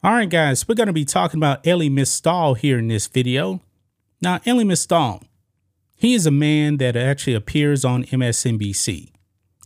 [0.00, 3.60] All right, guys, we're going to be talking about Elie Mystal here in this video.
[4.22, 5.24] Now, Elie Mystal,
[5.96, 9.10] he is a man that actually appears on MSNBC.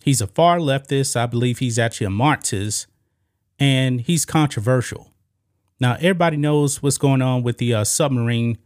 [0.03, 1.17] He's a far leftist.
[1.17, 2.87] I believe he's actually a Marxist,
[3.59, 5.11] and he's controversial.
[5.79, 8.57] Now, everybody knows what's going on with the uh, submarine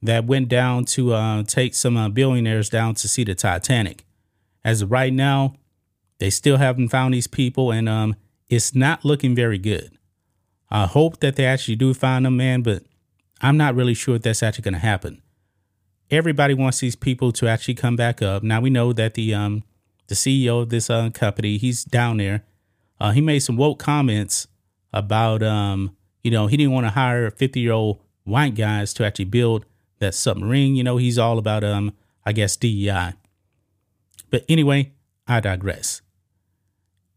[0.00, 4.04] that went down to uh, take some uh, billionaires down to see the Titanic.
[4.64, 5.56] As of right now,
[6.18, 8.14] they still haven't found these people, and um,
[8.48, 9.97] it's not looking very good.
[10.70, 12.82] I hope that they actually do find them, man, but
[13.40, 15.22] I'm not really sure if that's actually going to happen.
[16.10, 18.42] Everybody wants these people to actually come back up.
[18.42, 19.62] Now we know that the um
[20.06, 22.44] the CEO of this uh, company, he's down there.
[22.98, 24.48] Uh, he made some woke comments
[24.92, 29.04] about um you know he didn't want to hire 50 year old white guys to
[29.04, 29.66] actually build
[29.98, 30.74] that submarine.
[30.74, 31.92] You know he's all about um
[32.24, 33.12] I guess DEI.
[34.30, 34.92] But anyway,
[35.26, 36.02] I digress.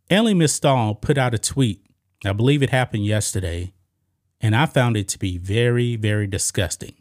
[0.10, 1.86] Elie Mystal put out a tweet
[2.24, 3.74] I believe it happened yesterday,
[4.40, 6.94] and I found it to be very, very disgusting.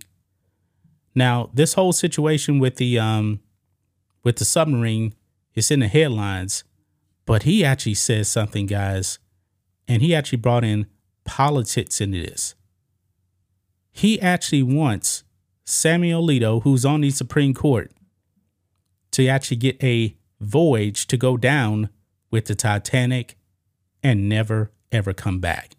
[1.14, 3.40] Now, this whole situation with the um
[4.22, 5.14] with the submarine
[5.54, 6.64] is in the headlines,
[7.26, 9.18] but he actually says something, guys,
[9.88, 10.86] and he actually brought in
[11.24, 12.54] politics into this.
[13.92, 15.24] He actually wants
[15.64, 17.92] Samuel Alito, who's on the Supreme Court,
[19.12, 21.90] to actually get a voyage to go down
[22.30, 23.36] with the Titanic
[24.02, 25.72] and never ever come back.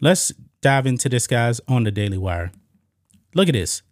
[0.00, 2.52] Let's dive into this, guys, on the Daily Wire.
[3.34, 3.82] Look at this.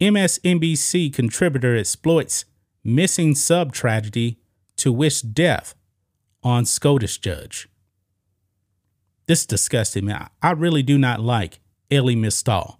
[0.00, 2.44] MSNBC contributor exploits
[2.84, 4.38] missing sub tragedy
[4.76, 5.74] to wish death
[6.42, 7.68] on SCOTUS judge.
[9.26, 10.14] This disgusting me.
[10.42, 11.60] I really do not like
[11.90, 12.78] Elie Mystal.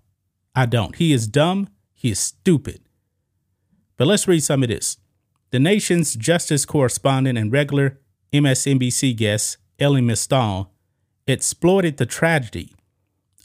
[0.55, 0.95] I don't.
[0.97, 1.69] He is dumb.
[1.93, 2.83] He is stupid.
[3.97, 4.99] But let's read some of this.
[5.51, 7.99] The nation's justice correspondent and regular
[8.33, 10.73] MSNBC guest Elie Mystal
[11.27, 12.75] exploited the tragedy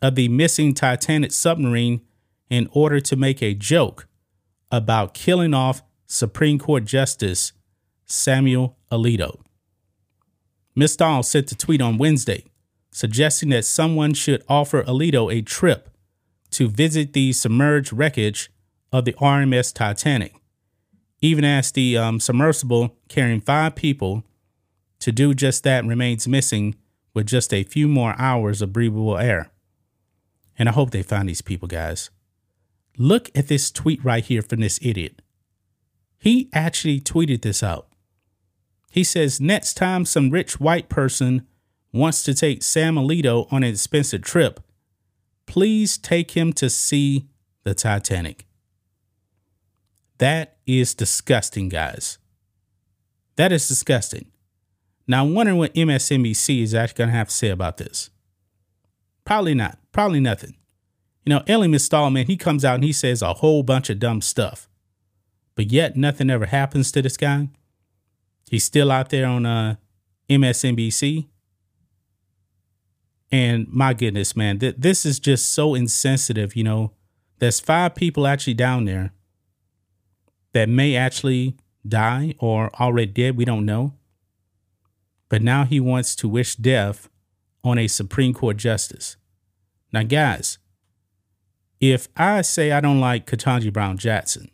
[0.01, 2.01] of the missing Titanic submarine
[2.49, 4.07] in order to make a joke
[4.71, 7.53] about killing off Supreme Court Justice
[8.05, 9.41] Samuel Alito.
[10.75, 12.45] Mystal sent a tweet on Wednesday
[12.91, 15.89] suggesting that someone should offer Alito a trip
[16.51, 18.51] to visit the submerged wreckage
[18.91, 20.35] of the RMS Titanic,
[21.21, 24.25] even as the um, submersible carrying five people
[25.01, 26.75] to do just that remains missing
[27.13, 29.51] with just a few more hours of breathable air.
[30.57, 32.09] And I hope they find these people, guys.
[32.97, 35.21] Look at this tweet right here from this idiot.
[36.17, 37.87] He actually tweeted this out.
[38.91, 41.47] He says, Next time some rich white person
[41.93, 44.59] wants to take Sam Alito on an expensive trip,
[45.45, 47.27] please take him to see
[47.63, 48.45] the Titanic.
[50.19, 52.19] That is disgusting, guys.
[53.37, 54.30] That is disgusting.
[55.11, 58.11] Now, I'm wondering what MSNBC is actually going to have to say about this.
[59.25, 59.77] Probably not.
[59.91, 60.55] Probably nothing.
[61.25, 63.99] You know, Elie Mystal, man, he comes out and he says a whole bunch of
[63.99, 64.69] dumb stuff,
[65.53, 67.49] but yet nothing ever happens to this guy.
[68.49, 69.75] He's still out there on uh,
[70.29, 71.27] MSNBC.
[73.33, 76.55] And my goodness, man, th- this is just so insensitive.
[76.55, 76.93] You know,
[77.39, 79.11] there's five people actually down there
[80.53, 83.35] that may actually die or already dead.
[83.35, 83.95] We don't know
[85.31, 87.07] but now he wants to wish death
[87.63, 89.15] on a Supreme Court justice.
[89.93, 90.57] Now, guys,
[91.79, 94.51] if I say I don't like Ketanji Brown Jackson,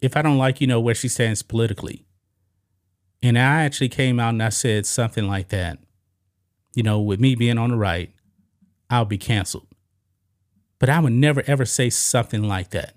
[0.00, 2.06] if I don't like, you know, where she stands politically,
[3.24, 5.80] and I actually came out and I said something like that,
[6.76, 8.14] you know, with me being on the right,
[8.88, 9.66] I'll be canceled.
[10.78, 12.94] But I would never ever say something like that.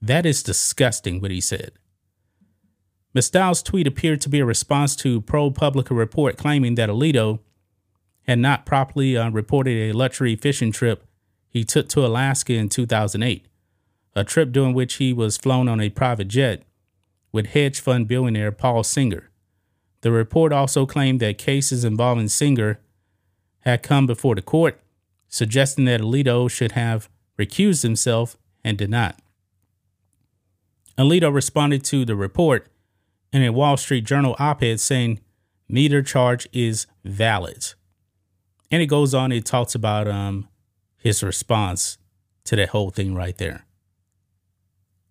[0.00, 1.72] That is disgusting what he said.
[3.14, 7.40] Mystal's tweet appeared to be a response to ProPublica report claiming that Alito
[8.26, 11.04] had not properly uh, reported a luxury fishing trip
[11.48, 13.46] he took to Alaska in 2008,
[14.16, 16.62] a trip during which he was flown on a private jet
[17.30, 19.30] with hedge fund billionaire Paul Singer.
[20.00, 22.80] The report also claimed that cases involving Singer
[23.60, 24.80] had come before the court,
[25.28, 29.18] suggesting that Alito should have recused himself and did not.
[30.98, 32.71] Alito responded to the report
[33.32, 35.20] in a Wall Street Journal op ed saying
[35.68, 37.74] neither charge is valid.
[38.70, 40.48] And it goes on, it talks about um,
[40.98, 41.98] his response
[42.44, 43.66] to that whole thing right there.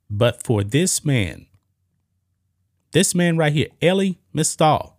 [0.10, 1.48] But for this man,
[2.92, 4.98] this man right here, Elie Mystal,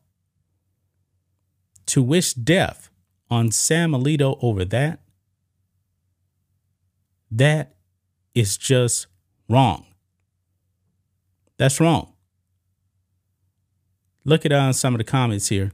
[1.86, 2.88] to wish death
[3.30, 5.00] on Sam Alito over that,
[7.30, 7.74] that
[8.34, 9.06] is just
[9.48, 9.86] wrong.
[11.58, 12.11] That's wrong.
[14.24, 15.72] Look at uh, some of the comments here.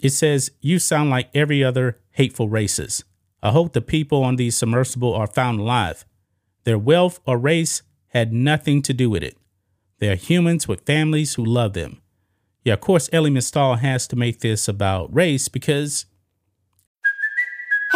[0.00, 3.04] It says, You sound like every other hateful racist.
[3.42, 6.04] I hope the people on these submersible are found alive.
[6.64, 9.36] Their wealth or race had nothing to do with it.
[9.98, 12.02] They are humans with families who love them.
[12.64, 16.06] Yeah, of course, Elie Mystal has to make this about race because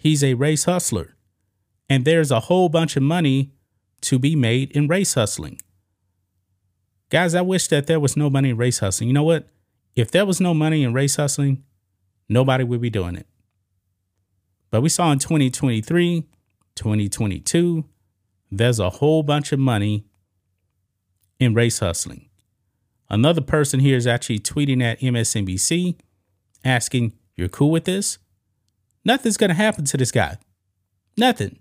[0.00, 1.14] He's a race hustler.
[1.88, 3.52] And there's a whole bunch of money
[4.00, 5.60] to be made in race hustling.
[7.10, 9.08] Guys, I wish that there was no money in race hustling.
[9.08, 9.48] You know what?
[9.94, 11.64] If there was no money in race hustling,
[12.28, 13.26] nobody would be doing it.
[14.70, 16.22] But we saw in 2023,
[16.76, 17.84] 2022,
[18.50, 20.06] there's a whole bunch of money
[21.38, 22.30] in race hustling.
[23.10, 25.96] Another person here is actually tweeting at MSNBC
[26.64, 28.18] asking, You're cool with this?
[29.04, 30.38] Nothing's going to happen to this guy.
[31.16, 31.58] Nothing.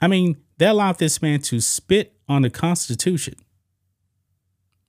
[0.00, 3.34] I mean, they allowed this man to spit on the Constitution.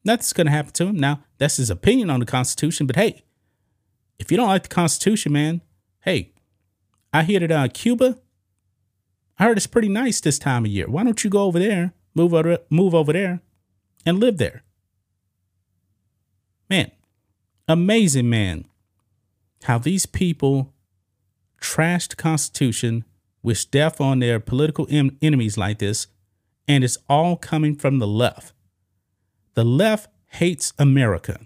[0.04, 0.98] Nothing's going to happen to him.
[0.98, 3.24] Now, that's his opinion on the Constitution, but hey,
[4.18, 5.62] if you don't like the Constitution, man,
[6.02, 6.34] hey,
[7.14, 8.18] I hear that uh, Cuba,
[9.38, 10.90] I heard it's pretty nice this time of year.
[10.90, 13.42] Why don't you go over there, move over, move over there,
[14.06, 14.64] and live there?
[16.70, 16.92] Man,
[17.68, 18.66] amazing, man,
[19.64, 20.74] how these people
[21.60, 23.06] trashed Constitution,
[23.42, 26.08] wish death on their political em- enemies like this,
[26.68, 28.54] and it's all coming from the left.
[29.54, 31.40] The left hates America.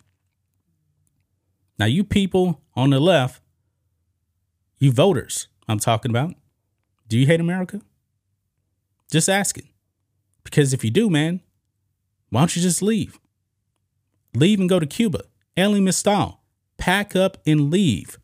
[1.79, 3.41] Now, you people on the left,
[4.79, 6.35] you voters, I'm talking about,
[7.07, 7.81] do you hate America?
[9.11, 9.69] Just asking.
[10.43, 11.41] Because if you do, man,
[12.29, 13.19] why don't you just leave?
[14.35, 15.21] Leave and go to Cuba.
[15.55, 16.41] Elie Mystal,
[16.77, 18.17] pack up and leave.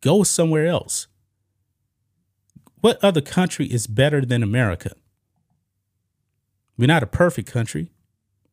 [0.00, 1.07] Go somewhere else.
[2.80, 4.92] What other country is better than America?
[6.76, 7.90] We're not a perfect country.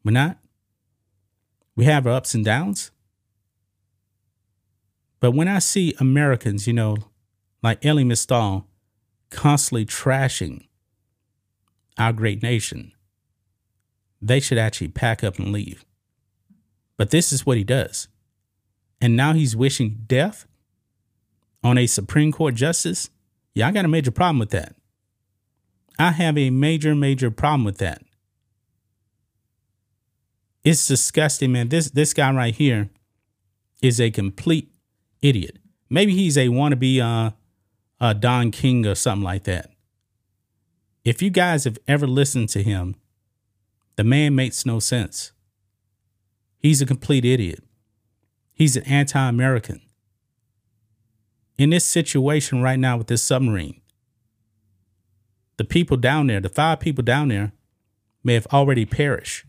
[0.04, 0.38] We're not.
[1.76, 2.92] We have our ups and downs.
[5.20, 6.98] But when I see Americans, you know,
[7.62, 8.68] like Elie Mystal,
[9.30, 10.68] constantly trashing
[11.98, 12.92] our great nation,
[14.22, 15.86] they should actually pack up and leave.
[16.98, 18.08] But this is what he does.
[19.02, 20.48] And now he's wishing death
[21.64, 23.10] on a Supreme Court justice.
[23.56, 24.76] Yeah, I got a major problem with that.
[25.98, 28.02] I have a major, major problem with that.
[30.64, 31.70] It's disgusting, man.
[31.70, 32.90] This this guy right here
[33.82, 34.72] is a complete
[35.22, 35.58] idiot.
[35.90, 37.32] Maybe he's a wannabe uh,
[38.04, 39.70] uh Don King or something like that.
[41.06, 42.96] If you guys have ever listened to him,
[43.96, 45.32] the man makes no sense.
[46.58, 47.64] He's a complete idiot.
[48.52, 49.82] He's an anti-American.
[51.58, 53.82] In this situation right now with this submarine,
[55.58, 57.54] the people down there, the five people down there,
[58.24, 59.46] may have already perished.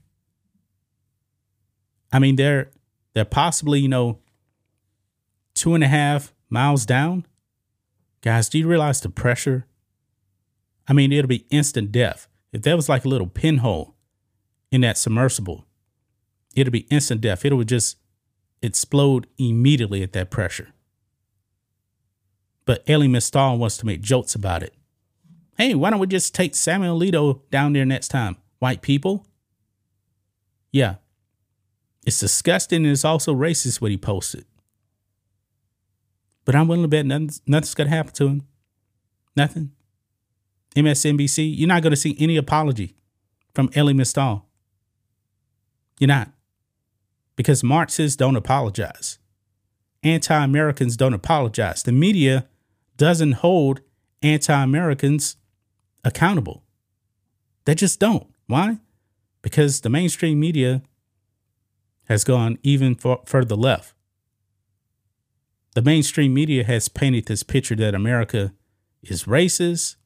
[2.13, 2.71] I mean, they're
[3.15, 4.21] they're possibly, you know,
[5.55, 7.27] two and a half miles down.
[8.21, 9.67] Guys, do you realize the pressure?
[10.87, 12.29] I mean, it'll be instant death.
[12.53, 13.97] If there was like a little pinhole
[14.71, 15.67] in that submersible,
[16.55, 17.45] it'll be instant death.
[17.45, 17.97] It would just
[18.63, 20.69] explode immediately at that pressure.
[22.66, 24.75] But Elie Mystal wants to make jokes about it.
[25.56, 28.37] Hey, why don't we just take Samuel Alito down there next time?
[28.58, 29.26] White people?
[30.70, 30.96] Yeah.
[32.04, 34.44] It's disgusting and it's also racist what he posted.
[36.44, 38.46] But I'm willing to bet nothing's, nothing's going to happen to him.
[39.37, 39.73] Nothing.
[40.75, 42.96] MSNBC, you're not going to see any apology
[43.54, 44.44] from Elie Mystal.
[45.99, 46.30] You're not.
[47.37, 49.18] Because Marxists don't apologize.
[50.02, 51.82] Anti Americans don't apologize.
[51.82, 52.46] The media
[52.97, 53.81] doesn't hold
[54.23, 55.37] anti Americans
[56.05, 56.62] accountable.
[57.65, 58.29] They just don't.
[58.47, 58.79] Why?
[59.43, 60.83] Because the mainstream media
[62.09, 63.95] has gone even further left.
[65.75, 68.55] The mainstream media has painted this picture that America
[69.03, 69.97] is racist.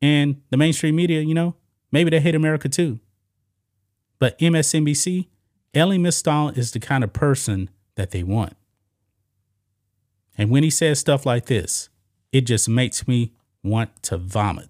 [0.00, 1.56] And the mainstream media, you know,
[1.90, 3.00] maybe they hate America too.
[4.18, 5.28] But MSNBC,
[5.74, 8.54] Elie Mystal is the kind of person that they want.
[10.36, 11.88] And when he says stuff like this,
[12.32, 14.68] it just makes me want to vomit.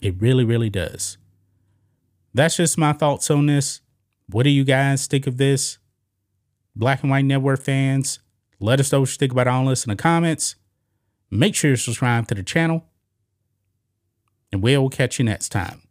[0.00, 1.18] It really, really does.
[2.32, 3.80] That's just my thoughts on this.
[4.30, 5.78] What do you guys think of this?
[6.76, 8.20] Black and White Network fans,
[8.60, 10.54] let us know what you think about all this in the comments.
[11.30, 12.84] Make sure you subscribe to the channel.
[14.52, 15.87] And we'll catch you next time.